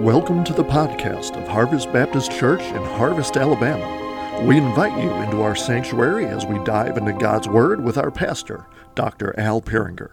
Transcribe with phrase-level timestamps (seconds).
[0.00, 4.46] Welcome to the podcast of Harvest Baptist Church in Harvest, Alabama.
[4.46, 8.64] We invite you into our sanctuary as we dive into God's Word with our pastor,
[8.94, 9.38] Dr.
[9.38, 10.12] Al Peringer.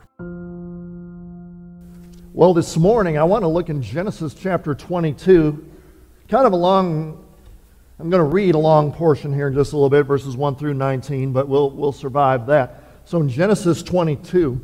[2.33, 5.65] Well, this morning I want to look in Genesis chapter 22,
[6.27, 7.25] kind of a long,
[7.97, 10.57] I'm going to read a long portion here in just a little bit, verses 1
[10.57, 12.83] through 19, but we'll, we'll survive that.
[13.05, 14.59] So in Genesis 22,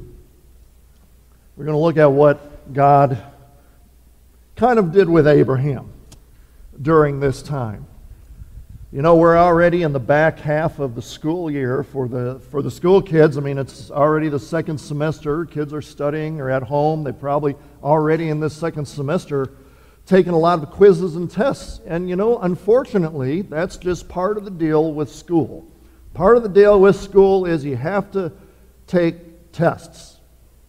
[1.55, 3.32] we're going to look at what God
[4.55, 5.91] kind of did with Abraham
[6.81, 7.87] during this time.
[8.91, 12.61] You know, we're already in the back half of the school year for the, for
[12.61, 13.37] the school kids.
[13.37, 15.45] I mean, it's already the second semester.
[15.45, 17.03] Kids are studying or at home.
[17.03, 19.49] They're probably already in this second semester
[20.05, 21.79] taking a lot of quizzes and tests.
[21.87, 25.65] And, you know, unfortunately, that's just part of the deal with school.
[26.13, 28.31] Part of the deal with school is you have to
[28.85, 30.17] take tests.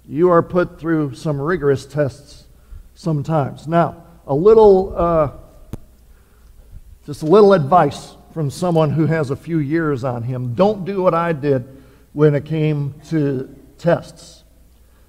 [0.07, 2.44] You are put through some rigorous tests
[2.95, 3.67] sometimes.
[3.67, 5.31] Now, a little, uh,
[7.07, 10.55] just a little advice from someone who has a few years on him.
[10.55, 11.65] Don't do what I did
[12.13, 14.45] when it came to tests.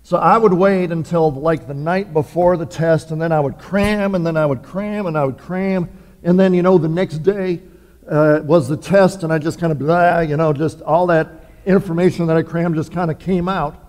[0.03, 3.58] So I would wait until like the night before the test, and then I would
[3.58, 5.89] cram, and then I would cram, and I would cram,
[6.23, 7.61] and then, you know, the next day
[8.08, 11.28] uh, was the test, and I just kind of, blah, you know, just all that
[11.66, 13.84] information that I crammed just kind of came out.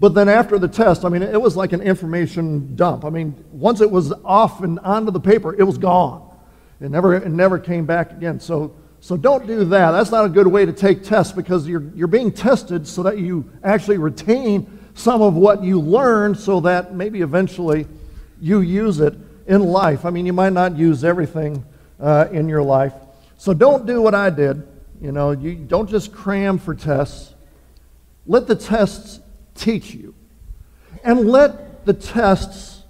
[0.00, 3.04] But then after the test, I mean, it was like an information dump.
[3.04, 6.26] I mean, once it was off and onto the paper, it was gone.
[6.80, 8.40] It never, it never came back again.
[8.40, 9.90] So, so don't do that.
[9.90, 13.18] That's not a good way to take tests because you're, you're being tested so that
[13.18, 17.86] you actually retain some of what you learned so that maybe eventually
[18.40, 19.14] you use it
[19.46, 20.06] in life.
[20.06, 21.62] I mean, you might not use everything
[22.00, 22.94] uh, in your life.
[23.36, 24.66] So don't do what I did.
[25.02, 27.34] You know, you don't just cram for tests.
[28.26, 29.20] Let the tests
[29.60, 30.14] teach you.
[31.04, 32.82] And let the tests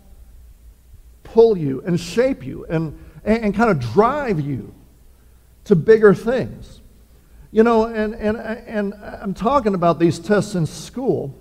[1.23, 4.75] pull you and shape you and, and, and kind of drive you
[5.65, 6.81] to bigger things.
[7.53, 11.35] You know, and, and, and I'm talking about these tests in school,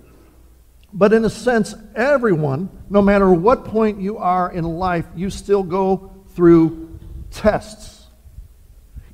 [0.92, 5.62] but in a sense, everyone, no matter what point you are in life, you still
[5.62, 6.98] go through
[7.30, 8.06] tests.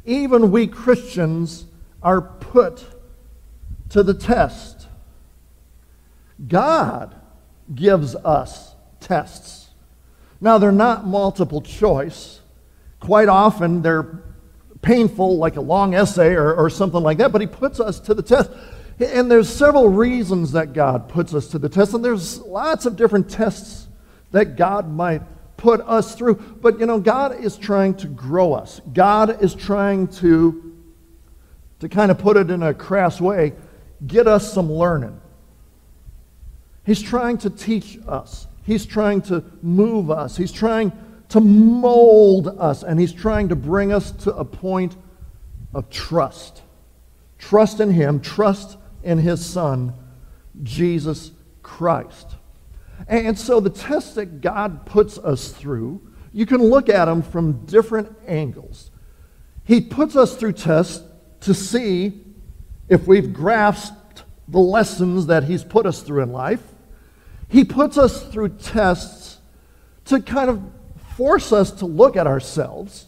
[0.07, 1.67] Even we Christians
[2.03, 2.85] are put
[3.91, 4.76] to the test.
[6.47, 7.15] God
[7.75, 9.71] gives us tests.
[10.41, 12.41] Now, they're not multiple choice.
[13.01, 14.23] Quite often, they're
[14.83, 18.15] painful, like a long essay or, or something like that, but He puts us to
[18.15, 18.51] the test.
[18.99, 22.97] And there's several reasons that God puts us to the test, and there's lots of
[22.97, 23.89] different tests
[24.31, 25.23] that God might
[25.57, 26.35] put us through.
[26.35, 28.81] But you know, God is trying to grow us.
[28.93, 30.77] God is trying to,
[31.81, 33.55] to kind of put it in a crass way,
[34.07, 35.21] get us some learning.
[36.87, 38.47] He's trying to teach us.
[38.63, 40.37] He's trying to move us.
[40.37, 40.93] He's trying
[41.31, 42.85] to mold us.
[42.85, 44.97] And He's trying to bring us to a point
[45.75, 46.63] of trust.
[47.39, 49.95] Trust in Him, trust in His Son,
[50.63, 51.33] Jesus
[51.65, 52.37] Christ.
[53.09, 56.01] And so the tests that God puts us through,
[56.33, 58.93] you can look at them from different angles.
[59.65, 61.03] He puts us through tests
[61.41, 62.25] to see
[62.89, 66.63] if we've grasped the lessons that He's put us through in life.
[67.49, 69.39] He puts us through tests
[70.07, 70.63] to kind of
[71.17, 73.07] force us to look at ourselves,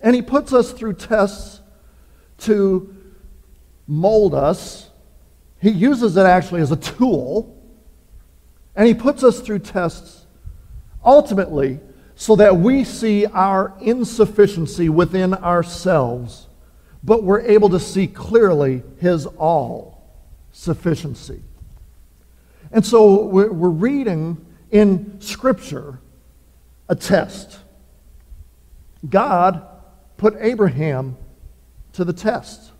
[0.00, 1.60] and He puts us through tests
[2.38, 2.94] to
[3.86, 4.90] mold us.
[5.60, 7.56] He uses it actually as a tool,
[8.76, 10.26] and He puts us through tests
[11.04, 11.80] ultimately
[12.14, 16.46] so that we see our insufficiency within ourselves,
[17.02, 20.02] but we're able to see clearly His all
[20.52, 21.42] sufficiency.
[22.70, 26.00] And so we're, reading in Scripture
[26.88, 27.58] a test.
[29.08, 29.66] God
[30.16, 31.16] put Abraham
[31.94, 32.72] to the test.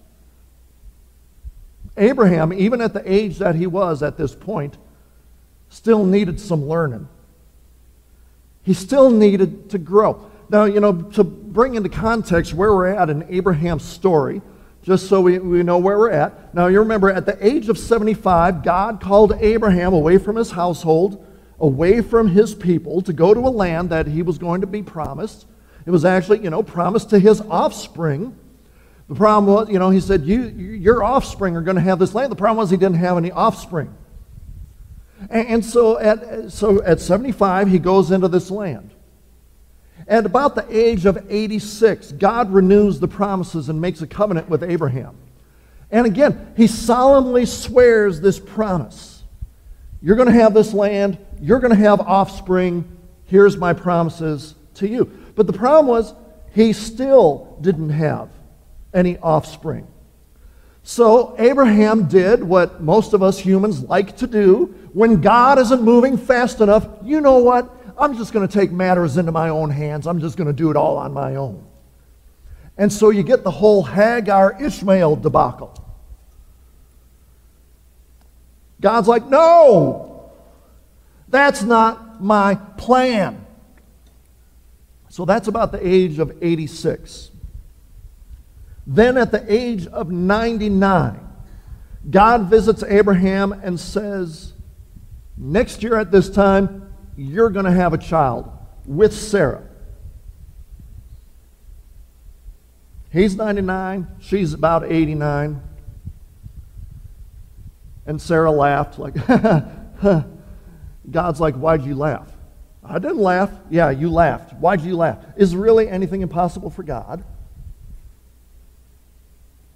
[1.97, 4.77] Abraham, even at the age that he was at this point,
[5.69, 7.09] still needed some learning.
[8.63, 10.31] He still needed to grow.
[10.51, 14.41] Now, you know, to bring into context where we're at in Abraham's story,
[14.83, 16.55] just so we, we know where we're at.
[16.55, 21.25] Now, you remember, at the age of 75, God called Abraham away from his household,
[21.61, 24.83] away from his people, to go to a land that he was going to be
[24.83, 25.47] promised.
[25.85, 28.37] It was actually, you know, promised to his offspring.
[29.09, 32.15] The problem was, you know, he said, you, Your offspring are going to have this
[32.15, 32.31] land.
[32.31, 33.95] The problem was he didn't have any offspring.
[35.31, 38.91] And, and so, at, so at 75, he goes into this land.
[40.09, 44.63] At about the age of 86, God renews the promises and makes a covenant with
[44.65, 45.15] Abraham.
[45.91, 49.23] And again, he solemnly swears this promise
[50.01, 52.97] You're going to have this land, you're going to have offspring.
[53.25, 55.05] Here's my promises to you.
[55.35, 56.15] But the problem was,
[56.55, 58.31] he still didn't have
[58.95, 59.87] any offspring.
[60.83, 64.75] So Abraham did what most of us humans like to do.
[64.95, 67.78] When God isn't moving fast enough, you know what?
[67.99, 70.07] I'm just going to take matters into my own hands.
[70.07, 71.67] I'm just going to do it all on my own.
[72.77, 75.75] And so you get the whole Hagar Ishmael debacle.
[78.81, 80.31] God's like, no,
[81.29, 83.45] that's not my plan.
[85.09, 87.31] So that's about the age of 86.
[88.87, 91.21] Then at the age of 99,
[92.11, 94.53] God visits Abraham and says,
[95.37, 96.88] Next year at this time,
[97.19, 98.49] you're going to have a child
[98.87, 99.65] with Sarah.
[103.11, 105.61] He's 99, she's about 89.
[108.07, 109.15] And Sarah laughed, like,
[111.11, 112.31] God's like, Why'd you laugh?
[112.85, 113.51] I didn't laugh.
[113.69, 114.55] Yeah, you laughed.
[114.55, 115.19] Why'd you laugh?
[115.37, 117.25] Is really anything impossible for God?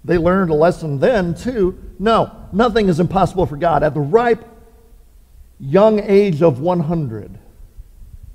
[0.05, 1.77] They learned a lesson then, too.
[1.99, 3.83] No, nothing is impossible for God.
[3.83, 4.45] At the ripe
[5.63, 7.39] young age of 100,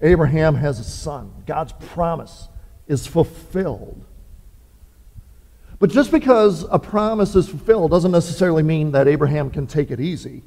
[0.00, 1.32] Abraham has a son.
[1.46, 2.48] God's promise
[2.86, 4.04] is fulfilled.
[5.78, 10.00] But just because a promise is fulfilled doesn't necessarily mean that Abraham can take it
[10.00, 10.42] easy.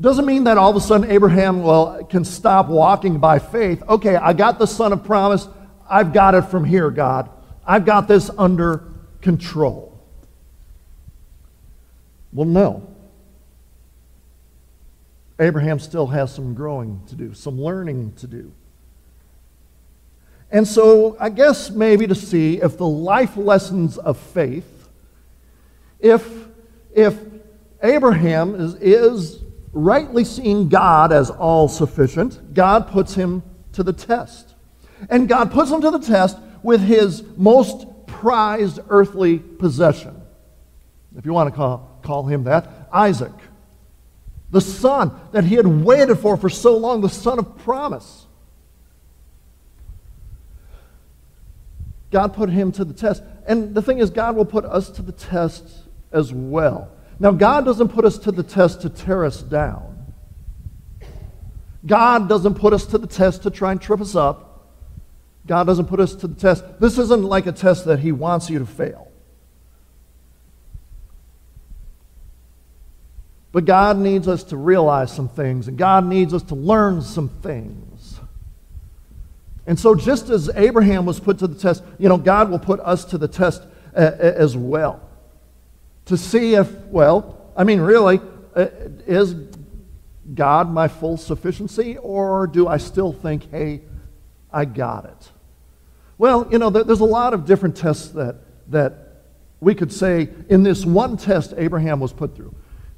[0.00, 3.82] Doesn't mean that all of a sudden Abraham well, can stop walking by faith.
[3.88, 5.48] Okay, I got the son of promise.
[5.88, 7.30] I've got it from here, God.
[7.64, 8.82] I've got this under
[9.22, 9.98] control.
[12.32, 12.93] Well, no.
[15.38, 18.52] Abraham still has some growing to do, some learning to do.
[20.50, 24.88] And so, I guess maybe to see if the life lessons of faith,
[25.98, 26.24] if,
[26.94, 27.18] if
[27.82, 29.42] Abraham is, is
[29.72, 33.42] rightly seeing God as all sufficient, God puts him
[33.72, 34.54] to the test.
[35.10, 40.22] And God puts him to the test with his most prized earthly possession,
[41.16, 43.32] if you want to call, call him that, Isaac.
[44.54, 48.26] The son that he had waited for for so long, the son of promise.
[52.12, 53.24] God put him to the test.
[53.48, 55.64] And the thing is, God will put us to the test
[56.12, 56.88] as well.
[57.18, 60.06] Now, God doesn't put us to the test to tear us down.
[61.84, 64.68] God doesn't put us to the test to try and trip us up.
[65.48, 66.62] God doesn't put us to the test.
[66.78, 69.10] This isn't like a test that He wants you to fail.
[73.54, 77.28] But God needs us to realize some things, and God needs us to learn some
[77.28, 78.18] things.
[79.64, 82.80] And so, just as Abraham was put to the test, you know, God will put
[82.80, 83.62] us to the test
[83.94, 85.08] uh, as well.
[86.06, 88.20] To see if, well, I mean, really,
[88.56, 88.66] uh,
[89.06, 89.36] is
[90.34, 93.82] God my full sufficiency, or do I still think, hey,
[94.52, 95.30] I got it?
[96.18, 98.34] Well, you know, there's a lot of different tests that,
[98.72, 98.94] that
[99.60, 102.52] we could say in this one test Abraham was put through.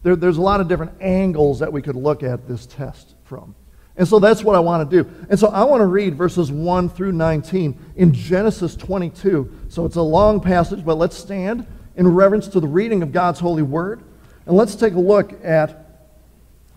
[0.06, 3.56] There, there's a lot of different angles that we could look at this test from.
[3.96, 5.10] And so that's what I want to do.
[5.28, 9.52] And so I want to read verses 1 through 19 in Genesis 22.
[9.68, 13.40] So it's a long passage, but let's stand in reverence to the reading of God's
[13.40, 14.00] holy word.
[14.46, 16.06] And let's take a look at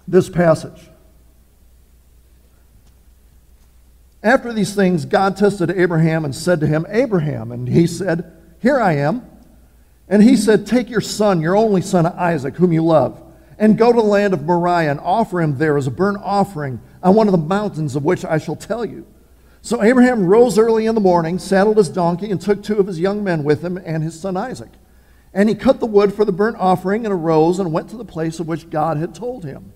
[0.07, 0.89] this passage.
[4.23, 7.51] After these things, God tested Abraham and said to him, Abraham.
[7.51, 9.28] And he said, Here I am.
[10.09, 13.21] And he said, Take your son, your only son Isaac, whom you love,
[13.59, 16.81] and go to the land of Moriah and offer him there as a burnt offering
[17.03, 19.05] on one of the mountains of which I shall tell you.
[19.61, 22.99] So Abraham rose early in the morning, saddled his donkey, and took two of his
[22.99, 24.71] young men with him and his son Isaac.
[25.33, 28.05] And he cut the wood for the burnt offering and arose and went to the
[28.05, 29.73] place of which God had told him.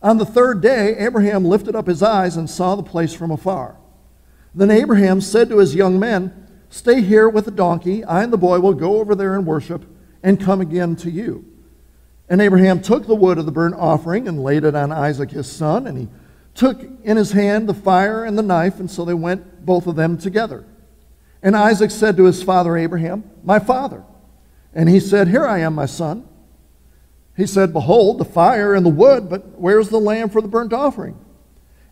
[0.00, 3.76] On the third day, Abraham lifted up his eyes and saw the place from afar.
[4.54, 8.04] Then Abraham said to his young men, Stay here with the donkey.
[8.04, 9.84] I and the boy will go over there and worship
[10.22, 11.44] and come again to you.
[12.28, 15.50] And Abraham took the wood of the burnt offering and laid it on Isaac his
[15.50, 16.08] son, and he
[16.54, 19.96] took in his hand the fire and the knife, and so they went both of
[19.96, 20.66] them together.
[21.42, 24.04] And Isaac said to his father Abraham, My father.
[24.74, 26.28] And he said, Here I am, my son.
[27.36, 30.72] He said, Behold, the fire and the wood, but where's the lamb for the burnt
[30.72, 31.16] offering?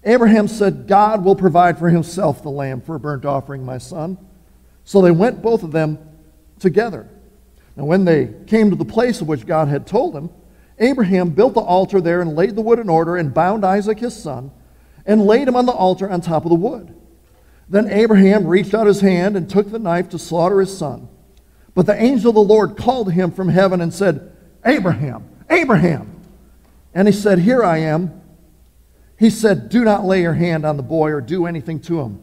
[0.04, 4.18] Abraham said, God will provide for himself the lamb for a burnt offering, my son.
[4.86, 5.98] So they went both of them
[6.60, 7.08] together.
[7.74, 10.30] Now, when they came to the place of which God had told him,
[10.78, 14.16] Abraham built the altar there and laid the wood in order and bound Isaac his
[14.16, 14.52] son
[15.04, 16.94] and laid him on the altar on top of the wood.
[17.68, 21.08] Then Abraham reached out his hand and took the knife to slaughter his son.
[21.74, 24.32] But the angel of the Lord called him from heaven and said,
[24.64, 26.22] Abraham, Abraham.
[26.94, 28.22] And he said, Here I am.
[29.18, 32.22] He said, Do not lay your hand on the boy or do anything to him.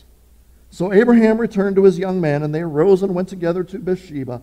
[0.71, 4.41] So Abraham returned to his young man, and they arose and went together to Beersheba,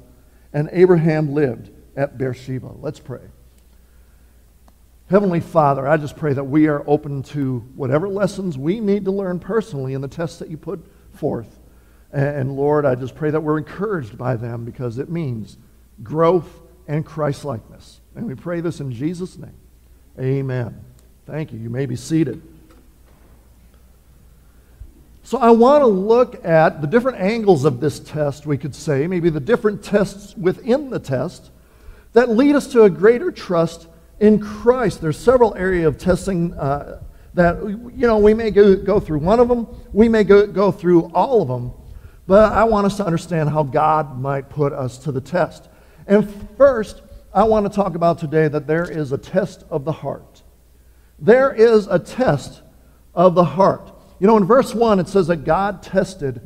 [0.53, 2.75] and Abraham lived at Beersheba.
[2.79, 3.23] Let's pray.
[5.09, 9.11] Heavenly Father, I just pray that we are open to whatever lessons we need to
[9.11, 11.59] learn personally in the tests that you put forth.
[12.13, 15.57] And Lord, I just pray that we're encouraged by them because it means
[16.03, 18.03] growth and Christ likeness.
[18.15, 19.57] And we pray this in Jesus' name.
[20.21, 20.85] Amen.
[21.27, 21.59] Thank you.
[21.59, 22.43] You may be seated.
[25.29, 29.07] So, I want to look at the different angles of this test, we could say,
[29.07, 31.51] maybe the different tests within the test
[32.15, 33.89] that lead us to a greater trust
[34.21, 37.03] in Christ, there's several areas of testing uh,
[37.35, 40.73] that, you know, we may go, go through one of them, we may go, go
[40.73, 41.75] through all of them,
[42.27, 45.69] but I want us to understand how God might put us to the test.
[46.07, 47.03] And first,
[47.35, 50.43] I want to talk about today that there is a test of the heart.
[51.19, 52.63] There is a test
[53.15, 53.93] of the heart.
[54.21, 56.41] You know, in verse 1, it says that God tested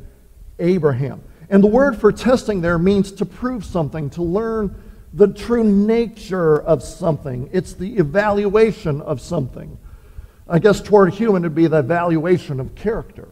[0.59, 1.23] Abraham.
[1.49, 4.75] And the word for testing there means to prove something, to learn
[5.13, 9.77] the true nature of something, it's the evaluation of something.
[10.47, 13.27] I guess toward a human it'd be the evaluation of character.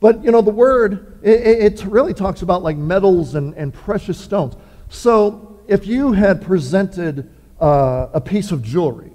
[0.00, 4.18] But you know, the word, it, it really talks about like metals and, and precious
[4.18, 4.54] stones.
[4.88, 7.30] So if you had presented
[7.60, 9.12] uh, a piece of jewelry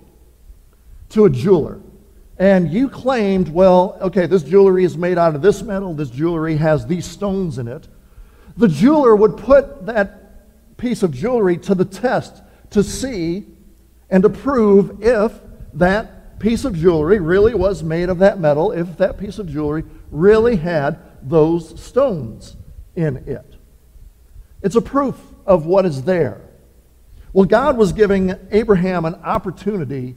[1.09, 1.79] to a jeweler,
[2.39, 6.55] and you claimed, well, okay, this jewelry is made out of this metal, this jewelry
[6.55, 7.87] has these stones in it,
[8.55, 12.41] the jeweler would put that piece of jewelry to the test
[12.71, 13.45] to see
[14.09, 15.33] and to prove if
[15.73, 19.83] that piece of jewelry really was made of that metal, if that piece of jewelry
[20.09, 22.55] really had those stones
[22.95, 23.55] in it.
[24.61, 26.41] It's a proof of what is there.
[27.33, 30.15] Well, God was giving Abraham an opportunity.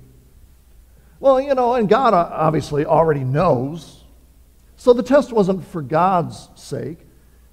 [1.22, 4.02] Well, you know, and God uh, obviously already knows.
[4.74, 6.98] So the test wasn't for God's sake.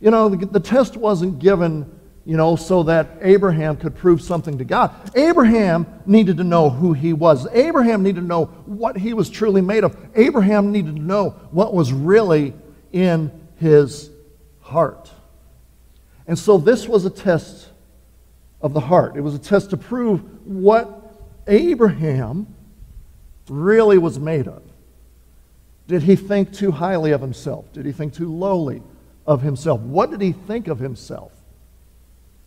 [0.01, 4.57] You know, the, the test wasn't given you know, so that Abraham could prove something
[4.57, 4.91] to God.
[5.15, 7.47] Abraham needed to know who he was.
[7.51, 9.95] Abraham needed to know what he was truly made of.
[10.15, 12.55] Abraham needed to know what was really
[12.91, 14.09] in his
[14.61, 15.11] heart.
[16.25, 17.69] And so this was a test
[18.61, 19.15] of the heart.
[19.15, 21.13] It was a test to prove what
[21.45, 22.55] Abraham
[23.49, 24.63] really was made of.
[25.87, 27.71] Did he think too highly of himself?
[27.73, 28.83] Did he think too lowly
[29.25, 29.81] of himself?
[29.81, 31.31] What did he think of himself?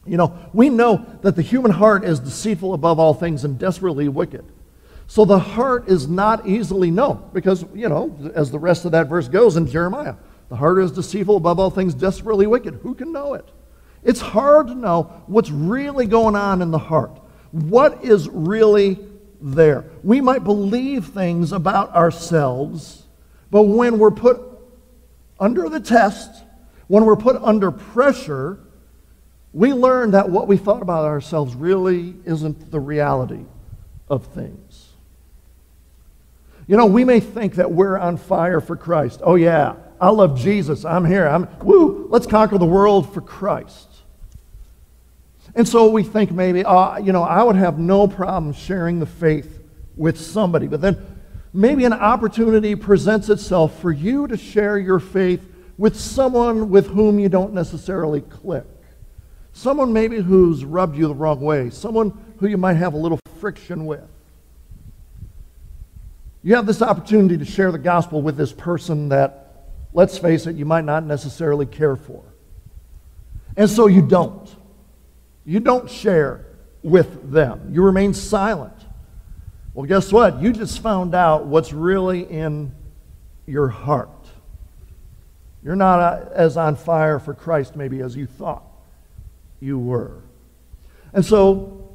[0.06, 4.08] You know, we know that the human heart is deceitful above all things and desperately
[4.08, 4.44] wicked.
[5.06, 9.08] So the heart is not easily known because, you know, as the rest of that
[9.08, 10.14] verse goes in Jeremiah,
[10.48, 12.80] the heart is deceitful above all things, desperately wicked.
[12.82, 13.48] Who can know it?
[14.02, 17.20] It's hard to know what's really going on in the heart.
[17.52, 18.98] What is really
[19.42, 19.84] there?
[20.02, 23.02] We might believe things about ourselves,
[23.50, 24.40] but when we're put
[25.38, 26.44] under the test,
[26.86, 28.58] when we're put under pressure,
[29.52, 33.44] we learn that what we thought about ourselves really isn't the reality
[34.08, 34.88] of things.
[36.66, 39.20] You know, we may think that we're on fire for Christ.
[39.22, 40.84] Oh, yeah, I love Jesus.
[40.84, 41.26] I'm here.
[41.26, 43.91] I'm, woo, let's conquer the world for Christ.
[45.54, 49.06] And so we think maybe, uh, you know, I would have no problem sharing the
[49.06, 49.60] faith
[49.96, 50.66] with somebody.
[50.66, 50.96] But then
[51.52, 57.18] maybe an opportunity presents itself for you to share your faith with someone with whom
[57.18, 58.64] you don't necessarily click.
[59.52, 63.18] Someone maybe who's rubbed you the wrong way, someone who you might have a little
[63.38, 64.08] friction with.
[66.42, 70.56] You have this opportunity to share the gospel with this person that, let's face it,
[70.56, 72.24] you might not necessarily care for.
[73.56, 74.48] And so you don't.
[75.44, 76.46] You don't share
[76.82, 77.70] with them.
[77.72, 78.74] You remain silent.
[79.74, 80.40] Well, guess what?
[80.40, 82.74] You just found out what's really in
[83.46, 84.10] your heart.
[85.64, 88.64] You're not uh, as on fire for Christ, maybe, as you thought
[89.60, 90.22] you were.
[91.12, 91.88] And so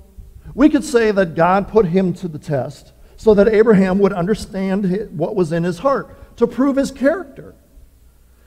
[0.54, 5.10] we could say that God put him to the test so that Abraham would understand
[5.18, 7.56] what was in his heart, to prove his character,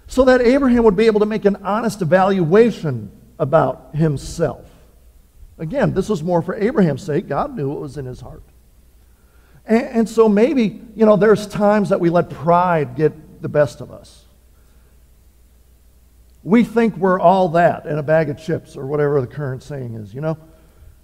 [0.06, 4.69] so that Abraham would be able to make an honest evaluation about himself.
[5.60, 7.28] Again, this was more for Abraham's sake.
[7.28, 8.42] God knew what was in his heart.
[9.66, 13.82] And, and so maybe, you know, there's times that we let pride get the best
[13.82, 14.24] of us.
[16.42, 19.94] We think we're all that in a bag of chips or whatever the current saying
[19.94, 20.38] is, you know?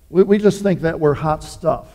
[0.08, 1.88] We, we just think that we're hot stuff.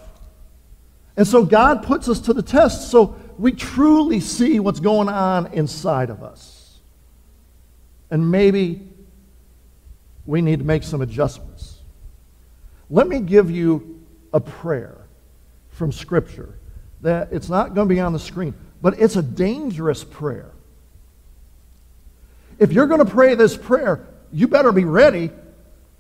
[1.18, 5.48] And so God puts us to the test so we truly see what's going on
[5.54, 6.80] inside of us.
[8.12, 8.88] And maybe
[10.28, 11.51] we need to make some adjustments.
[12.92, 15.08] Let me give you a prayer
[15.70, 16.60] from Scripture
[17.00, 20.52] that it's not going to be on the screen, but it's a dangerous prayer.
[22.60, 25.32] If you're going to pray this prayer, you better be ready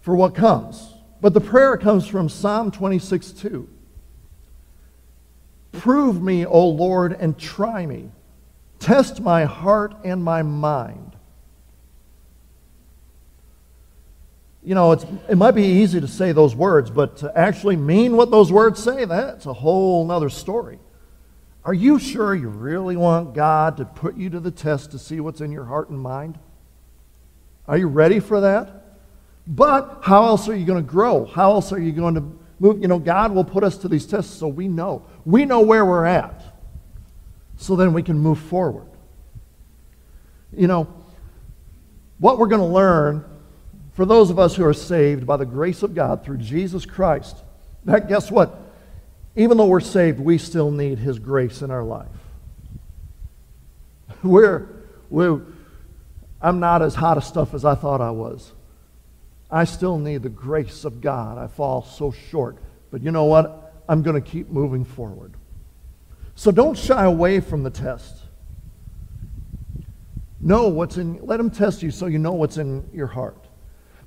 [0.01, 0.93] for what comes.
[1.21, 3.69] But the prayer comes from Psalm 26 2.
[5.71, 8.11] Prove me, O Lord, and try me.
[8.79, 11.15] Test my heart and my mind.
[14.63, 18.29] You know, it might be easy to say those words, but to actually mean what
[18.29, 20.77] those words say, that's a whole other story.
[21.63, 25.19] Are you sure you really want God to put you to the test to see
[25.19, 26.37] what's in your heart and mind?
[27.67, 28.99] Are you ready for that?
[29.47, 31.25] But how else are you going to grow?
[31.25, 32.23] How else are you going to
[32.59, 32.81] move?
[32.81, 35.05] You know, God will put us to these tests so we know.
[35.25, 36.43] We know where we're at.
[37.57, 38.87] So then we can move forward.
[40.55, 40.87] You know,
[42.19, 43.25] what we're going to learn
[43.93, 47.37] for those of us who are saved by the grace of God through Jesus Christ,
[47.85, 48.57] that guess what?
[49.35, 52.07] Even though we're saved, we still need His grace in our life.
[54.23, 54.67] We're,
[55.09, 55.41] we're,
[56.41, 58.51] I'm not as hot a stuff as I thought I was.
[59.49, 61.39] I still need the grace of God.
[61.39, 62.57] I fall so short.
[62.91, 63.73] But you know what?
[63.89, 65.33] I'm going to keep moving forward.
[66.35, 68.17] So don't shy away from the test.
[70.39, 73.40] Know what's in, let him test you so you know what's in your heart.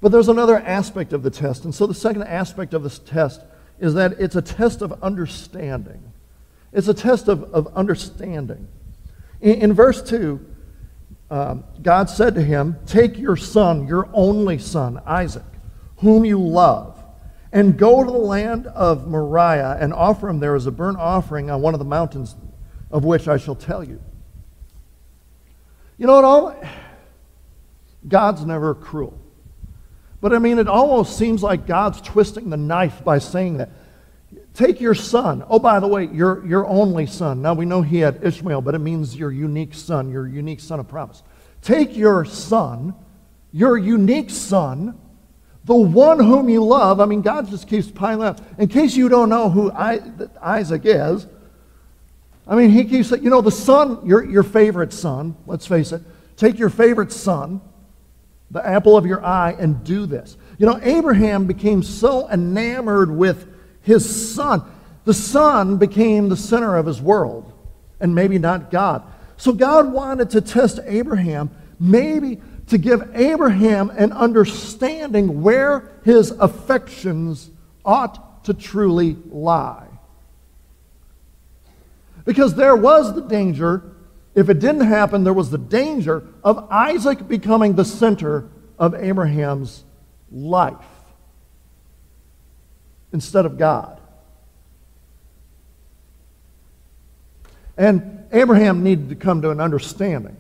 [0.04, 1.64] But there's another aspect of the test.
[1.64, 3.40] And so the second aspect of this test
[3.80, 6.12] is that it's a test of understanding.
[6.74, 8.68] It's a test of, of understanding.
[9.40, 10.44] In, in verse 2,
[11.30, 15.42] um, God said to him, Take your son, your only son, Isaac,
[15.96, 17.02] whom you love,
[17.50, 21.50] and go to the land of Moriah and offer him there as a burnt offering
[21.50, 22.36] on one of the mountains
[22.90, 24.02] of which I shall tell you.
[25.96, 26.24] You know what?
[26.24, 26.62] All,
[28.06, 29.18] God's never cruel.
[30.24, 33.68] But I mean, it almost seems like God's twisting the knife by saying that.
[34.54, 35.44] Take your son.
[35.50, 37.42] Oh, by the way, your, your only son.
[37.42, 40.80] Now we know he had Ishmael, but it means your unique son, your unique son
[40.80, 41.22] of promise.
[41.60, 42.94] Take your son,
[43.52, 44.98] your unique son,
[45.66, 47.00] the one whom you love.
[47.00, 48.40] I mean, God just keeps piling up.
[48.58, 51.26] In case you don't know who Isaac is,
[52.46, 55.92] I mean, he keeps saying, you know, the son, your, your favorite son, let's face
[55.92, 56.00] it,
[56.38, 57.60] take your favorite son,
[58.54, 60.38] the apple of your eye, and do this.
[60.58, 63.48] You know, Abraham became so enamored with
[63.82, 64.62] his son.
[65.04, 67.52] The son became the center of his world,
[68.00, 69.02] and maybe not God.
[69.36, 77.50] So God wanted to test Abraham, maybe to give Abraham an understanding where his affections
[77.84, 79.88] ought to truly lie.
[82.24, 83.82] Because there was the danger,
[84.35, 89.85] if it didn't happen, there was the danger of Isaac becoming the center of Abraham's
[90.31, 90.85] life
[93.12, 94.01] instead of God.
[97.77, 100.37] And Abraham needed to come to an understanding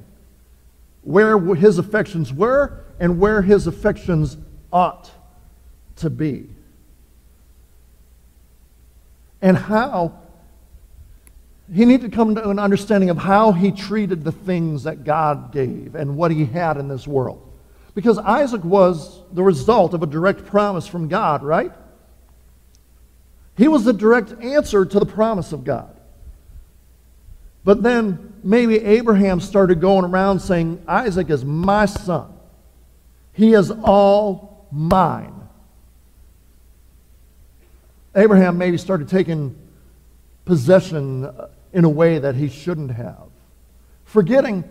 [1.02, 4.36] where his affections were and where his affections
[4.72, 5.10] ought
[5.96, 6.48] to be.
[9.40, 10.18] And how
[11.74, 15.52] he needed to come to an understanding of how he treated the things that God
[15.52, 17.50] gave and what he had in this world.
[17.96, 21.72] Because Isaac was the result of a direct promise from God, right?
[23.56, 25.96] He was the direct answer to the promise of God.
[27.64, 32.32] But then maybe Abraham started going around saying, Isaac is my son.
[33.32, 35.34] He is all mine.
[38.14, 39.56] Abraham maybe started taking
[40.44, 41.28] possession
[41.74, 43.28] in a way that he shouldn't have,
[44.04, 44.64] forgetting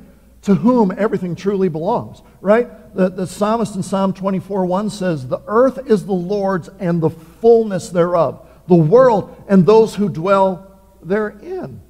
[0.43, 2.95] to whom everything truly belongs, right?
[2.95, 7.09] The, the psalmist in Psalm 24 1 says, The earth is the Lord's and the
[7.09, 11.81] fullness thereof, the world and those who dwell therein.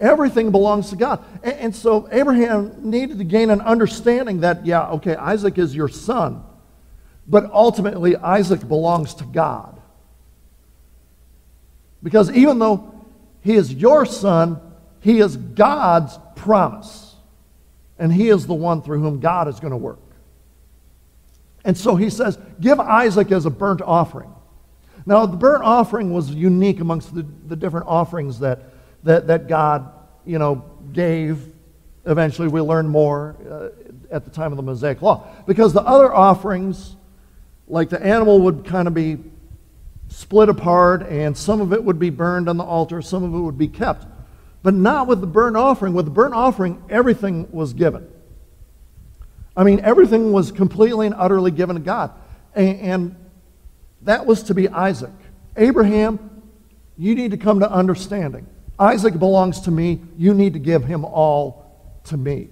[0.00, 1.24] Everything belongs to God.
[1.42, 5.88] And, and, so Abraham needed to gain an understanding that, yeah, okay, Isaac is your
[5.88, 6.42] son,
[7.28, 9.80] but ultimately Isaac belongs to God.
[12.02, 12.91] Because even though
[13.42, 14.60] he is your son,
[15.00, 17.16] he is God's promise.
[17.98, 19.98] And he is the one through whom God is going to work.
[21.64, 24.32] And so he says, Give Isaac as a burnt offering.
[25.04, 28.62] Now, the burnt offering was unique amongst the, the different offerings that,
[29.02, 29.92] that, that God,
[30.24, 31.48] you know, gave.
[32.06, 35.26] Eventually, we learn more uh, at the time of the Mosaic Law.
[35.46, 36.96] Because the other offerings,
[37.66, 39.18] like the animal would kind of be
[40.12, 43.38] split apart, and some of it would be burned on the altar, some of it
[43.38, 44.06] would be kept.
[44.62, 45.94] But not with the burnt offering.
[45.94, 48.06] With the burnt offering, everything was given.
[49.56, 52.12] I mean, everything was completely and utterly given to God.
[52.54, 53.16] And, and
[54.02, 55.10] that was to be Isaac.
[55.56, 56.42] Abraham,
[56.96, 58.46] you need to come to understanding.
[58.78, 60.00] Isaac belongs to me.
[60.16, 62.48] You need to give him all to me.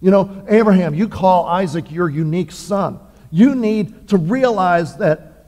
[0.00, 3.00] You know, Abraham, you call Isaac your unique son.
[3.30, 5.46] You need to realize that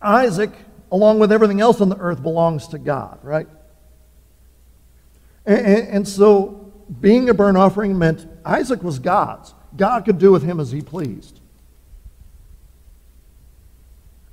[0.00, 0.52] Isaac,
[0.92, 3.48] along with everything else on the earth, belongs to God, right?
[5.46, 9.54] And, and, and so, being a burnt offering meant Isaac was God's.
[9.76, 11.40] God could do with him as he pleased.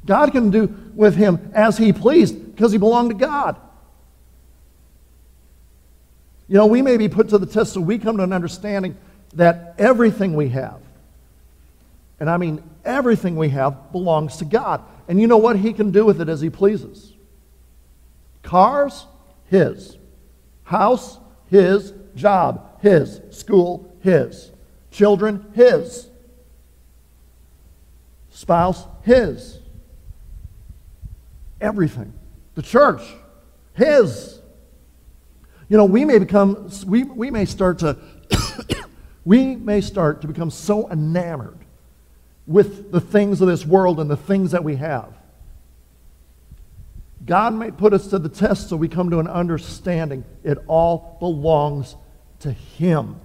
[0.05, 3.55] God can do with him as he pleased because he belonged to God.
[6.47, 8.97] You know, we may be put to the test so we come to an understanding
[9.35, 10.80] that everything we have,
[12.21, 14.81] and I mean everything we have, belongs to God.
[15.09, 15.57] And you know what?
[15.57, 17.11] He can do with it as he pleases.
[18.43, 19.07] Cars,
[19.47, 19.97] his.
[20.63, 21.93] House, his.
[22.15, 23.19] Job, his.
[23.31, 24.51] School, his.
[24.91, 26.07] Children, his.
[28.29, 29.61] Spouse, his
[31.61, 32.11] everything.
[32.55, 33.01] The church,
[33.75, 34.39] His.
[35.69, 37.97] You know, we may become, we, we may start to,
[39.25, 41.60] we may start to become so enamored
[42.51, 45.13] with the things of this world and the things that we have.
[47.25, 51.17] God may put us to the test so we come to an understanding it all
[51.19, 51.95] belongs
[52.39, 53.19] to Him.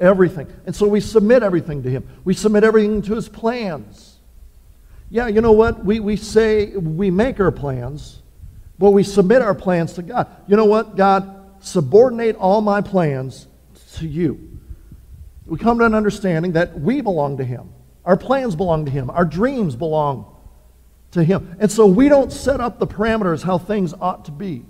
[0.00, 0.48] Everything.
[0.66, 2.08] And so we submit everything to Him.
[2.24, 4.16] We submit everything to His plans.
[5.08, 5.84] Yeah, you know what?
[5.84, 8.20] We, we say we make our plans,
[8.78, 10.26] but we submit our plans to God.
[10.48, 10.96] You know what?
[10.96, 13.46] God, subordinate all my plans
[13.94, 14.54] to you.
[15.46, 17.70] We come to an understanding that we belong to Him.
[18.04, 19.10] Our plans belong to Him.
[19.10, 20.34] Our dreams belong
[21.12, 21.56] to Him.
[21.60, 24.64] And so we don't set up the parameters how things ought to be.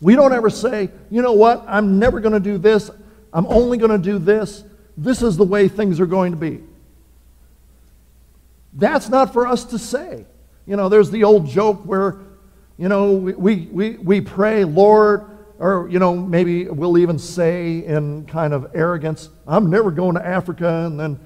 [0.00, 1.64] We don't ever say, you know what?
[1.68, 2.90] I'm never going to do this.
[3.32, 4.64] I'm only going to do this.
[4.96, 6.60] This is the way things are going to be.
[8.72, 10.26] That's not for us to say.
[10.66, 12.16] You know, there's the old joke where,
[12.78, 15.26] you know, we, we, we pray, Lord,
[15.58, 20.26] or, you know, maybe we'll even say in kind of arrogance, I'm never going to
[20.26, 21.20] Africa, and then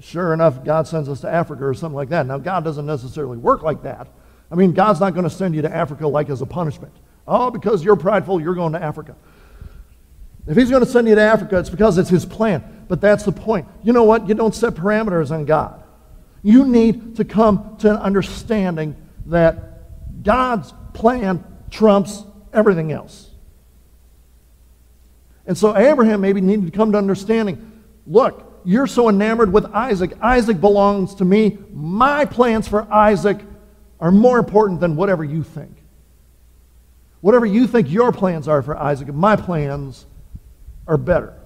[0.00, 2.26] sure enough, God sends us to Africa or something like that.
[2.26, 4.08] Now, God doesn't necessarily work like that.
[4.50, 6.92] I mean, God's not going to send you to Africa like as a punishment.
[7.26, 9.16] Oh, because you're prideful, you're going to Africa.
[10.46, 12.84] If He's going to send you to Africa, it's because it's His plan.
[12.88, 13.66] But that's the point.
[13.82, 14.28] You know what?
[14.28, 15.82] You don't set parameters on God.
[16.42, 23.30] You need to come to an understanding that God's plan trumps everything else.
[25.46, 27.70] And so Abraham maybe needed to come to understanding
[28.06, 30.12] look, you're so enamored with Isaac.
[30.20, 31.58] Isaac belongs to me.
[31.72, 33.40] My plans for Isaac
[34.00, 35.82] are more important than whatever you think.
[37.20, 40.06] Whatever you think your plans are for Isaac, my plans
[40.86, 41.38] are better.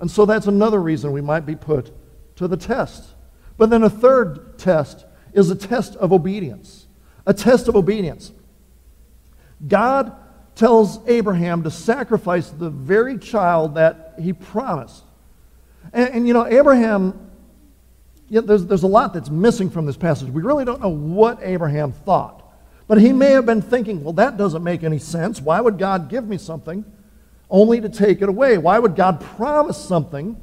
[0.00, 1.90] And so that's another reason we might be put
[2.36, 3.10] to the test.
[3.56, 6.86] But then a third test is a test of obedience.
[7.26, 8.32] A test of obedience.
[9.66, 10.14] God
[10.54, 15.02] tells Abraham to sacrifice the very child that he promised.
[15.92, 17.30] And, and you know, Abraham,
[18.28, 20.28] yeah, there's, there's a lot that's missing from this passage.
[20.28, 22.42] We really don't know what Abraham thought.
[22.86, 25.40] But he may have been thinking, well, that doesn't make any sense.
[25.40, 26.84] Why would God give me something
[27.48, 28.58] only to take it away?
[28.58, 30.40] Why would God promise something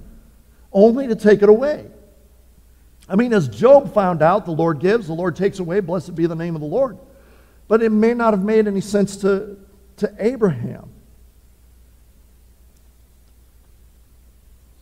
[0.73, 1.85] only to take it away?
[3.07, 6.25] I mean, as Job found out, the Lord gives, the Lord takes away, blessed be
[6.25, 6.97] the name of the Lord.
[7.67, 9.57] But it may not have made any sense to,
[10.01, 10.89] to Abraham.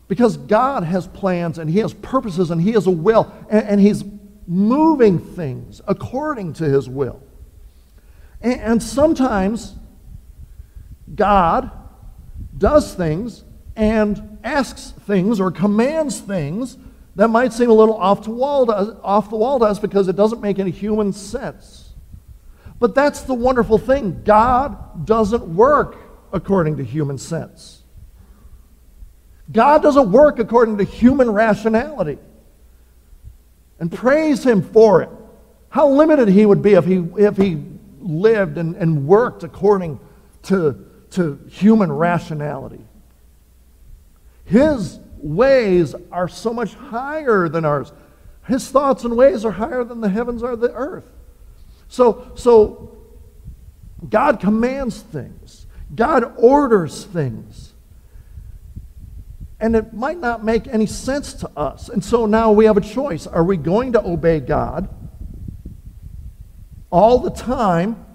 [0.08, 3.82] Because God has plans and He has purposes and He has a will, and, and
[3.82, 4.04] He's
[4.48, 7.22] moving things according to His will.
[8.42, 9.76] And, and sometimes
[11.14, 11.70] God
[12.58, 13.44] does things
[13.76, 16.78] and asks things or commands things
[17.16, 20.08] that might seem a little off, to wall to off the wall to us because
[20.08, 21.89] it doesn't make any human sense.
[22.80, 24.24] But that's the wonderful thing.
[24.24, 25.98] God doesn't work
[26.32, 27.84] according to human sense.
[29.52, 32.20] God doesn't work according to human rationality.
[33.80, 35.10] And praise Him for it.
[35.70, 37.64] How limited He would be if He, if he
[38.00, 40.00] lived and, and worked according
[40.44, 42.84] to, to human rationality.
[44.46, 47.92] His ways are so much higher than ours.
[48.48, 51.06] His thoughts and ways are higher than the heavens are the earth.
[51.90, 52.98] So, so
[54.08, 57.74] God commands things, God orders things.
[59.62, 61.90] And it might not make any sense to us.
[61.90, 63.28] And so now we have a choice.
[63.28, 64.88] Are we going to obey God
[66.90, 68.06] all the time?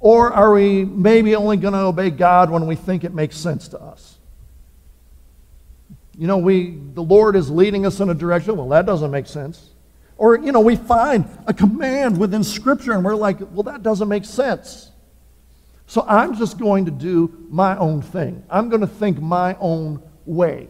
[0.00, 3.68] Or are we maybe only going to obey God when we think it makes sense
[3.68, 4.16] to us?
[6.16, 8.56] You know, we, the Lord is leading us in a direction.
[8.56, 9.70] Well, that doesn't make sense.
[10.18, 14.08] Or, you know, we find a command within Scripture and we're like, well, that doesn't
[14.08, 14.90] make sense.
[15.86, 18.42] So I'm just going to do my own thing.
[18.50, 20.68] I'm going to think my own way.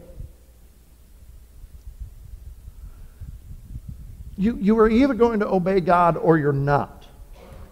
[4.36, 7.06] You, you are either going to obey God or you're not.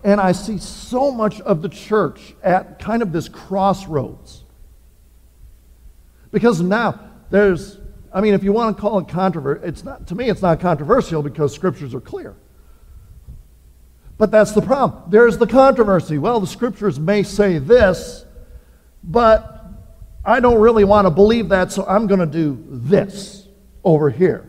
[0.02, 4.44] And I see so much of the church at kind of this crossroads.
[6.30, 6.98] Because now,
[7.30, 7.78] there's,
[8.14, 10.60] I mean, if you want to call it controversial, it's not, to me, it's not
[10.60, 12.36] controversial because scriptures are clear.
[14.16, 15.10] But that's the problem.
[15.10, 16.18] There's the controversy.
[16.18, 18.24] Well, the scriptures may say this,
[19.02, 19.66] but
[20.24, 23.48] I don't really want to believe that, so I'm going to do this
[23.82, 24.48] over here.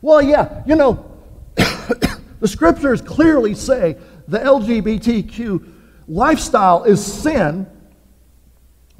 [0.00, 1.10] Well, yeah, you know,
[1.56, 3.96] the scriptures clearly say
[4.28, 5.72] the LGBTQ
[6.06, 7.66] lifestyle is sin,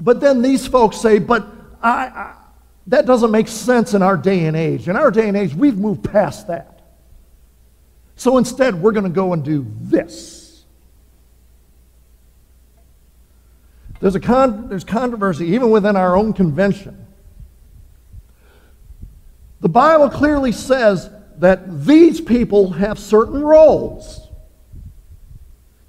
[0.01, 1.47] but then these folks say, but
[1.81, 2.40] I, I
[2.91, 4.89] that doesn't make sense in our day and age.
[4.89, 6.81] In our day and age, we've moved past that.
[8.17, 10.65] So instead, we're going to go and do this.
[14.01, 17.07] There's, a con- there's controversy even within our own convention.
[19.61, 24.27] The Bible clearly says that these people have certain roles.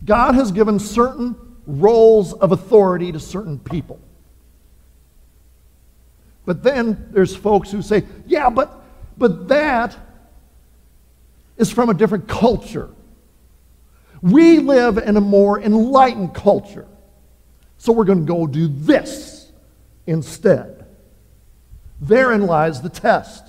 [0.06, 1.36] God has given certain
[1.66, 4.00] roles of authority to certain people.
[6.52, 8.84] But then there's folks who say, yeah, but,
[9.18, 9.98] but that
[11.56, 12.90] is from a different culture.
[14.22, 16.90] We live in a more enlightened culture.
[17.78, 19.50] So we're going to go do this
[20.06, 20.86] instead.
[22.02, 23.46] Therein lies the test.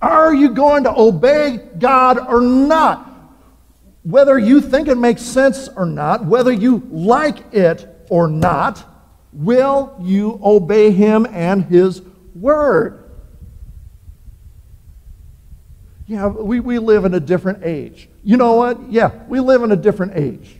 [0.00, 3.10] Are you going to obey God or not?
[4.04, 8.93] Whether you think it makes sense or not, whether you like it or not,
[9.34, 12.00] Will you obey him and his
[12.34, 13.10] word?
[16.06, 18.08] Yeah, we, we live in a different age.
[18.22, 18.90] You know what?
[18.92, 20.56] Yeah, we live in a different age.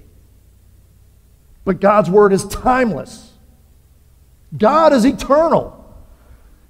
[1.64, 3.32] But God's word is timeless.
[4.56, 5.80] God is eternal.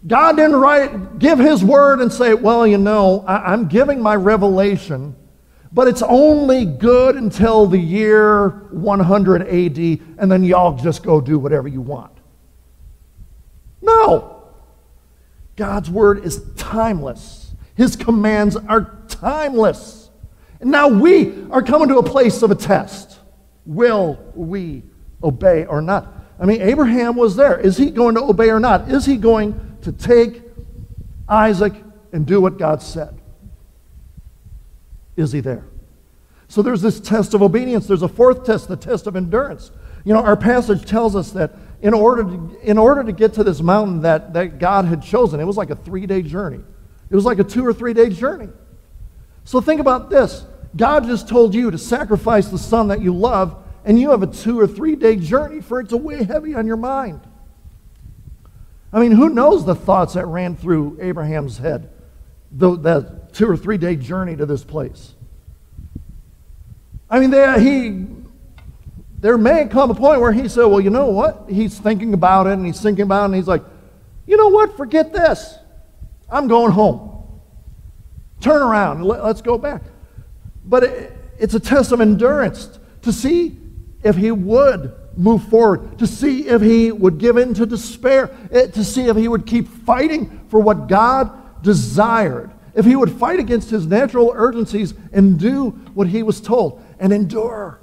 [0.06, 4.14] God didn't write, give his word and say, well, you know, I, I'm giving my
[4.14, 5.16] revelation
[5.74, 9.78] but it's only good until the year 100 AD,
[10.18, 12.16] and then y'all just go do whatever you want.
[13.82, 14.44] No.
[15.56, 20.10] God's word is timeless, His commands are timeless.
[20.60, 23.18] And now we are coming to a place of a test.
[23.66, 24.84] Will we
[25.22, 26.06] obey or not?
[26.38, 27.58] I mean, Abraham was there.
[27.58, 28.90] Is he going to obey or not?
[28.90, 30.42] Is he going to take
[31.28, 31.74] Isaac
[32.12, 33.20] and do what God said?
[35.16, 35.64] Is he there?
[36.48, 37.86] So there's this test of obedience.
[37.86, 39.70] There's a fourth test, the test of endurance.
[40.04, 43.44] You know, our passage tells us that in order to, in order to get to
[43.44, 46.60] this mountain that, that God had chosen, it was like a three day journey.
[47.10, 48.48] It was like a two or three day journey.
[49.44, 50.44] So think about this
[50.76, 54.26] God just told you to sacrifice the son that you love, and you have a
[54.26, 57.20] two or three day journey for it to weigh heavy on your mind.
[58.92, 61.90] I mean, who knows the thoughts that ran through Abraham's head,
[62.52, 65.12] the, that two or three day journey to this place?
[67.10, 68.06] I mean, there, he,
[69.20, 71.44] there may come a point where he said, well, you know what?
[71.48, 73.62] He's thinking about it and he's thinking about it and he's like,
[74.26, 74.76] you know what?
[74.76, 75.54] Forget this.
[76.30, 77.10] I'm going home.
[78.40, 79.04] Turn around.
[79.04, 79.82] Let, us go back.
[80.64, 83.58] But it, it's a test of endurance to see
[84.02, 88.66] if he would move forward, to see if he would give in to despair, eh,
[88.68, 93.38] to see if he would keep fighting for what God desired, if he would fight
[93.38, 97.80] against his natural urgencies and do what he was told and endure.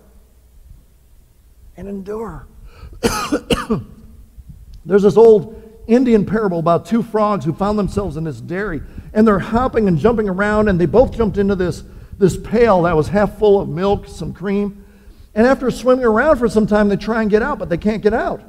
[1.78, 2.48] And endure.
[4.86, 8.82] There's this old Indian parable about two frogs who found themselves in this dairy,
[9.14, 11.84] and they're hopping and jumping around, and they both jumped into this,
[12.18, 14.86] this pail that was half full of milk, some cream.
[15.34, 18.02] And after swimming around for some time, they try and get out, but they can't
[18.02, 18.42] get out.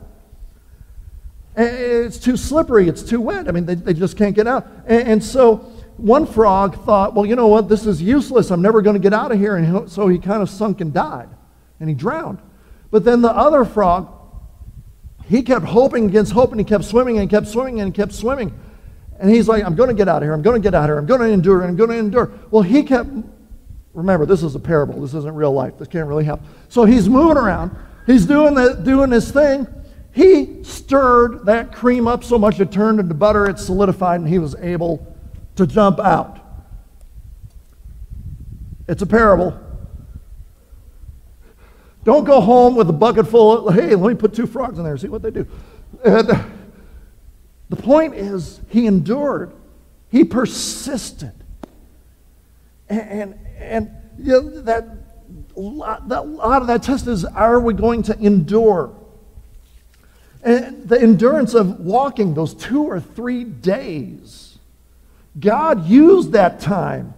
[1.54, 3.46] It's too slippery, it's too wet.
[3.46, 4.66] I mean, they, they just can't get out.
[4.86, 5.70] And, and so
[6.02, 8.50] one frog thought, well, you know what, this is useless.
[8.50, 9.56] I'm never going to get out of here.
[9.56, 11.28] And so he kind of sunk and died,
[11.78, 12.40] and he drowned.
[12.90, 14.12] But then the other frog,
[15.26, 18.58] he kept hoping against hope, and he kept swimming and kept swimming and kept swimming.
[19.20, 20.32] And he's like, I'm going to get out of here.
[20.32, 20.98] I'm going to get out of here.
[20.98, 21.62] I'm going to endure.
[21.62, 22.32] I'm going to endure.
[22.50, 23.08] Well, he kept,
[23.94, 25.00] remember, this is a parable.
[25.00, 25.78] This isn't real life.
[25.78, 26.44] This can't really happen.
[26.68, 27.76] So he's moving around.
[28.06, 29.68] He's doing, the, doing this thing.
[30.12, 34.40] He stirred that cream up so much it turned into butter, it solidified, and he
[34.40, 35.11] was able
[35.56, 36.38] to jump out.
[38.88, 39.58] It's a parable.
[42.04, 44.84] Don't go home with a bucket full of, hey, let me put two frogs in
[44.84, 45.46] there, see what they do.
[46.04, 46.28] And
[47.68, 49.52] the point is, he endured,
[50.10, 51.32] he persisted.
[52.88, 54.98] And, and, you know, that, that,
[55.56, 58.94] a lot of that test is are we going to endure?
[60.42, 64.41] And the endurance of walking those two or three days,
[65.38, 67.14] God used that time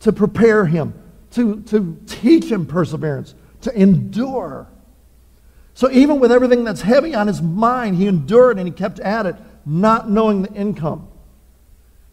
[0.00, 0.94] to prepare him,
[1.32, 4.68] to, to teach him perseverance, to endure.
[5.74, 9.26] So even with everything that's heavy on his mind, he endured and he kept at
[9.26, 11.08] it, not knowing the income,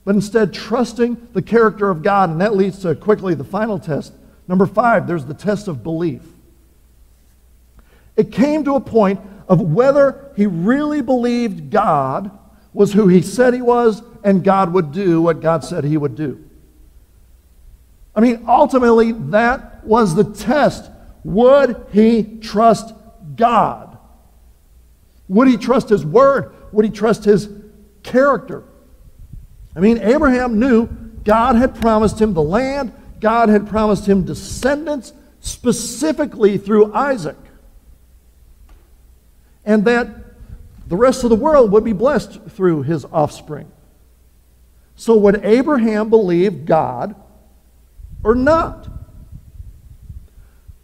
[0.03, 2.29] but instead trusting the character of God.
[2.29, 4.13] And that leads to quickly the final test.
[4.47, 6.21] Number five, there's the test of belief.
[8.15, 12.31] It came to a point of whether he really believed God
[12.75, 16.15] was who he said he was and God would do what God said he would
[16.15, 16.43] do.
[18.15, 20.91] I mean, ultimately, that was the test.
[21.23, 22.93] Would he trust
[23.35, 23.97] God?
[25.27, 26.53] Would he trust his word?
[26.71, 27.49] Would he trust his
[28.03, 28.63] character?
[29.75, 30.88] I mean, Abraham knew
[31.23, 37.38] God had promised him the land, God had promised him descendants, specifically through Isaac
[39.65, 40.07] and that
[40.87, 43.71] the rest of the world would be blessed through his offspring.
[44.95, 47.15] So, would Abraham believe God
[48.23, 48.87] or not?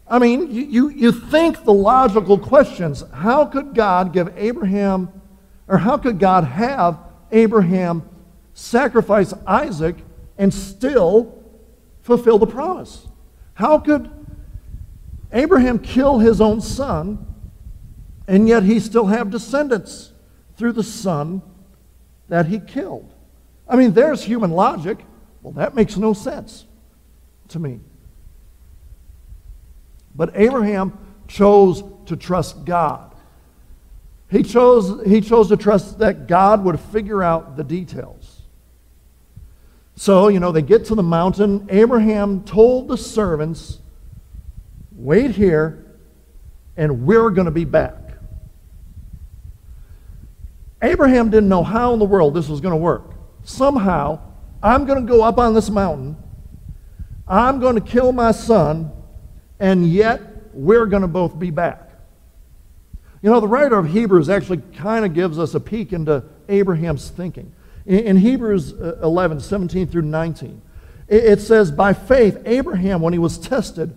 [0.08, 5.10] I mean, you, you, think the logical questions how could God give Abraham,
[5.70, 7.00] or how could God have
[7.32, 8.04] Abraham
[8.54, 9.96] sacrifice Isaac
[10.38, 11.42] and still
[12.02, 13.08] fulfill the promise?
[13.54, 14.12] How could
[15.32, 17.31] Abraham kill his own son
[18.32, 20.14] and yet he still have descendants
[20.56, 21.42] through the son
[22.30, 23.12] that he killed.
[23.68, 25.00] I mean, there's human logic.
[25.42, 26.66] Well, that makes no sense
[27.50, 27.82] to me.
[30.16, 33.14] But Abraham chose to trust God.
[34.30, 38.44] He chose, he chose to trust that God would figure out the details.
[39.98, 41.68] So, you know, they get to the mountain.
[41.70, 43.80] Abraham told the servants,
[44.94, 45.86] Wait here,
[46.78, 48.11] and we're going to be back.
[50.82, 53.12] Abraham didn't know how in the world this was going to work.
[53.44, 54.20] Somehow,
[54.64, 56.18] I'm going to go up on this mountain,
[57.28, 58.92] I'm going to kill my son,
[59.60, 60.22] and yet
[60.54, 61.90] we're going to both be back.
[63.22, 67.10] You know, the writer of Hebrews actually kind of gives us a peek into Abraham's
[67.10, 67.54] thinking.
[67.86, 70.62] In, Hebrews uh, 11, 17 through 19,
[71.08, 73.96] it, it says, By faith, Abraham, when he was tested,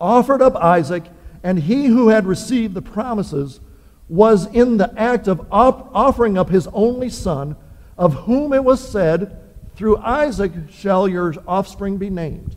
[0.00, 1.04] offered up Isaac,
[1.42, 3.60] and he who had received the promises
[4.10, 7.56] was in the act of op- offering up his only son,
[7.96, 9.40] of whom it was said,
[9.76, 12.56] Through Isaac shall your offspring be named.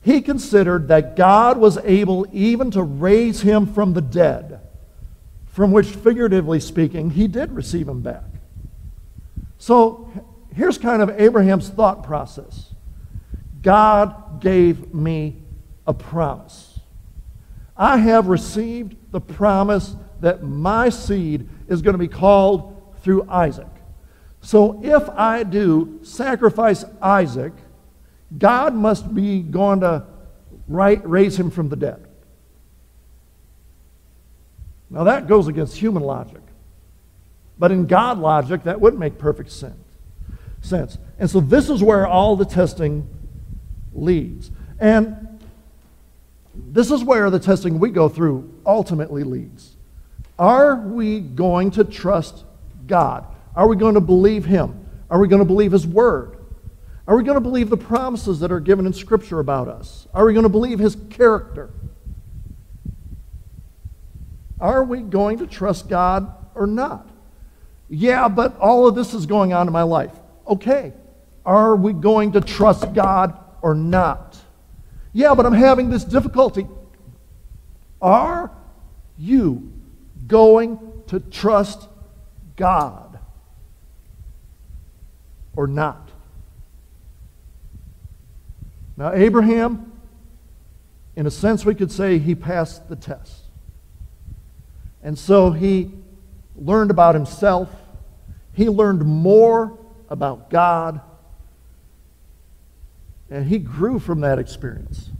[0.00, 4.60] He considered that God was able even to raise him from the dead,
[5.48, 8.22] from which, figuratively speaking, he did receive him back.
[9.58, 10.08] So
[10.54, 12.72] here's kind of Abraham's thought process
[13.60, 15.42] God gave me
[15.84, 16.65] a promise.
[17.76, 23.66] I have received the promise that my seed is going to be called through Isaac.
[24.40, 27.52] So if I do sacrifice Isaac,
[28.36, 30.04] God must be going to
[30.68, 32.06] right, raise him from the dead.
[34.88, 36.42] Now that goes against human logic.
[37.58, 39.74] But in God logic, that would make perfect sense.
[40.60, 40.98] sense.
[41.18, 43.08] And so this is where all the testing
[43.94, 44.50] leads.
[44.78, 45.35] And
[46.76, 49.76] this is where the testing we go through ultimately leads.
[50.38, 52.44] Are we going to trust
[52.86, 53.24] God?
[53.54, 54.86] Are we going to believe Him?
[55.08, 56.36] Are we going to believe His Word?
[57.08, 60.06] Are we going to believe the promises that are given in Scripture about us?
[60.12, 61.70] Are we going to believe His character?
[64.60, 67.08] Are we going to trust God or not?
[67.88, 70.12] Yeah, but all of this is going on in my life.
[70.46, 70.92] Okay.
[71.46, 74.25] Are we going to trust God or not?
[75.16, 76.66] Yeah, but I'm having this difficulty.
[78.02, 78.50] Are
[79.16, 79.72] you
[80.26, 81.88] going to trust
[82.54, 83.18] God
[85.56, 86.10] or not?
[88.98, 89.90] Now, Abraham,
[91.16, 93.44] in a sense, we could say he passed the test.
[95.02, 95.92] And so he
[96.56, 97.70] learned about himself,
[98.52, 99.78] he learned more
[100.10, 101.00] about God,
[103.30, 105.10] and he grew from that experience.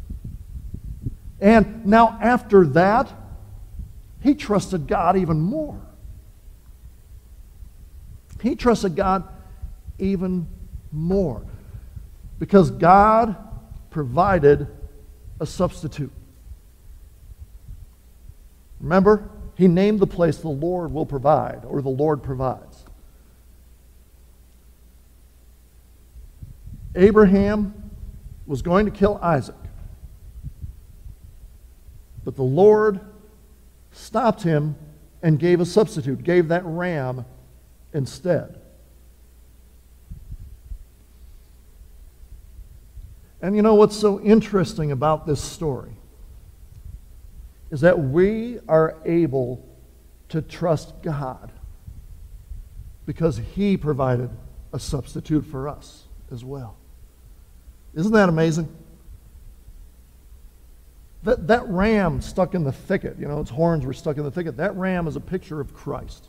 [1.40, 3.12] And now, after that,
[4.20, 5.80] he trusted God even more.
[8.42, 9.24] He trusted God
[9.98, 10.46] even
[10.92, 11.44] more
[12.38, 13.36] because God
[13.90, 14.68] provided
[15.40, 16.12] a substitute.
[18.80, 22.84] Remember, he named the place the Lord will provide, or the Lord provides.
[26.94, 27.85] Abraham
[28.46, 29.56] was going to kill Isaac,
[32.24, 33.00] but the Lord
[33.92, 34.76] stopped him
[35.22, 37.24] and gave a substitute, gave that ram
[37.92, 38.60] instead.
[43.40, 45.92] And you know what's so interesting about this story?
[47.70, 49.64] Is that we are able
[50.30, 51.52] to trust God
[53.06, 54.30] because He provided
[54.72, 56.76] a substitute for us as well.
[57.94, 58.68] Isn't that amazing?
[61.22, 64.30] That, that ram stuck in the thicket, you know, its horns were stuck in the
[64.30, 64.58] thicket.
[64.58, 66.28] That ram is a picture of Christ.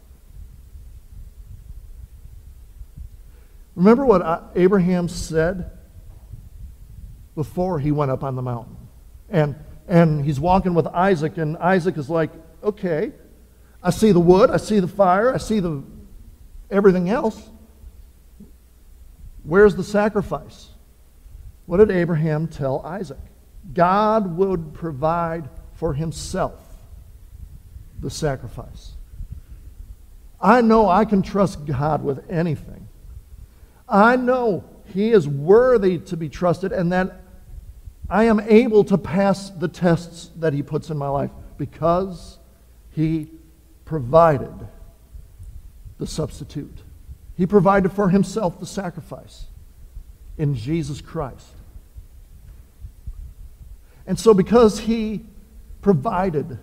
[3.76, 5.70] Remember what Abraham said
[7.36, 8.76] before he went up on the mountain.
[9.30, 9.56] And,
[9.88, 12.32] and he's walking with Isaac, and Isaac is like,
[12.64, 13.12] okay,
[13.84, 15.84] I see the wood, I see the fire, I see the
[16.72, 17.50] everything else.
[19.44, 20.70] Where's the sacrifice?
[21.68, 23.20] What did Abraham tell Isaac?
[23.74, 26.64] God would provide for himself
[28.00, 28.94] the sacrifice.
[30.40, 32.88] I know I can trust God with anything.
[33.90, 37.22] I know He is worthy to be trusted and that
[38.10, 42.38] I am able to pass the tests that He puts in my life because
[42.92, 43.30] He
[43.86, 44.54] provided
[45.98, 46.82] the substitute.
[47.36, 49.48] He provided for Himself the sacrifice
[50.38, 51.57] in Jesus Christ.
[54.08, 55.26] And so, because He
[55.82, 56.58] provided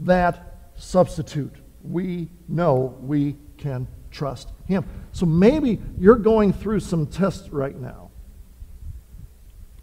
[0.00, 4.84] that substitute, we know we can trust Him.
[5.12, 8.10] So maybe you're going through some tests right now.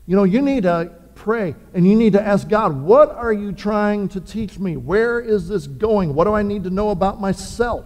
[0.08, 3.52] You know, you need to pray and you need to ask God, what are you
[3.52, 4.78] trying to teach me?
[4.78, 6.14] Where is this going?
[6.14, 7.86] What do I need to know about myself?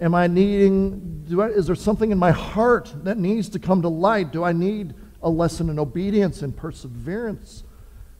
[0.00, 3.88] Am I needing, I, is there something in my heart that needs to come to
[3.88, 4.32] light?
[4.32, 7.64] Do I need a lesson in obedience and perseverance?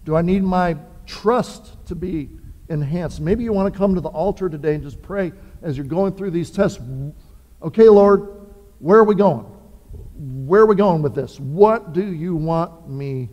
[0.04, 0.76] Do I need my
[1.06, 2.30] trust to be
[2.68, 3.20] enhanced?
[3.20, 5.32] Maybe you want to come to the altar today and just pray
[5.62, 6.80] as you're going through these tests.
[7.62, 8.48] Okay, Lord,
[8.80, 9.46] where are we going?
[10.16, 11.40] where are we going with this?
[11.40, 13.28] What do you want me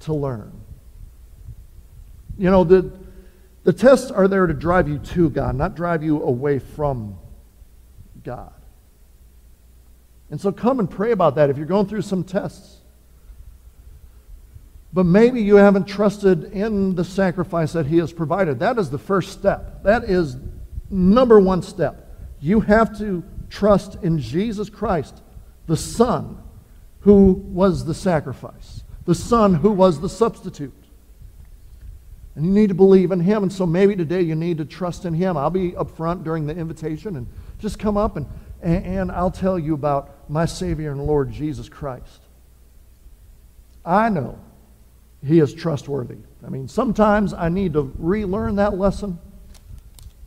[0.00, 0.52] to learn?
[2.36, 2.92] You know, the,
[3.62, 7.16] the tests are there to drive you to God, not drive you away from
[8.24, 8.52] God.
[10.34, 12.78] And so come and pray about that if you're going through some tests.
[14.92, 18.58] But maybe you haven't trusted in the sacrifice that He has provided.
[18.58, 19.84] That is the first step.
[19.84, 20.36] That is
[20.90, 22.16] number one step.
[22.40, 25.22] You have to trust in Jesus Christ
[25.68, 26.42] the Son
[27.02, 30.74] who was the sacrifice, the Son who was the substitute.
[32.34, 33.44] And you need to believe in Him.
[33.44, 35.36] And so maybe today you need to trust in Him.
[35.36, 37.28] I'll be up front during the invitation and
[37.60, 38.26] just come up and,
[38.62, 42.20] and I'll tell you about my Savior and Lord Jesus Christ.
[43.84, 44.38] I know
[45.26, 46.18] He is trustworthy.
[46.44, 49.18] I mean, sometimes I need to relearn that lesson,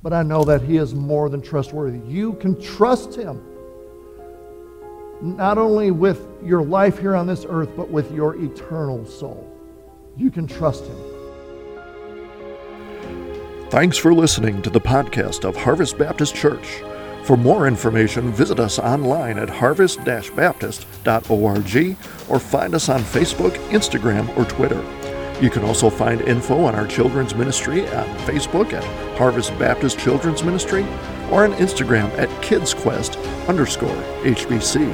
[0.04, 2.00] but I know that He is more than trustworthy.
[2.08, 3.42] You can trust Him
[5.22, 9.52] not only with your life here on this earth, but with your eternal soul.
[10.16, 10.98] You can trust Him.
[13.70, 16.82] Thanks for listening to the podcast of Harvest Baptist Church.
[17.28, 21.98] For more information, visit us online at harvest baptist.org
[22.30, 24.82] or find us on Facebook, Instagram, or Twitter.
[25.42, 30.42] You can also find info on our children's ministry on Facebook at Harvest Baptist Children's
[30.42, 30.84] Ministry
[31.30, 34.90] or on Instagram at KidsQuest underscore HBC.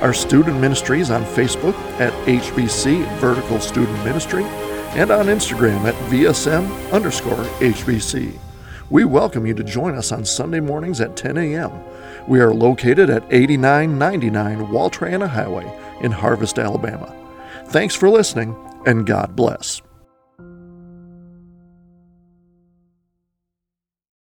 [0.00, 4.44] Our student ministries on Facebook at HBC Vertical Student Ministry
[4.94, 8.38] and on Instagram at VSM underscore HBC.
[8.90, 11.70] We welcome you to join us on Sunday mornings at 10 a.m.
[12.26, 15.70] We are located at 8999 Wall Triana Highway,
[16.00, 17.14] in Harvest, Alabama.
[17.66, 19.82] Thanks for listening, and God bless.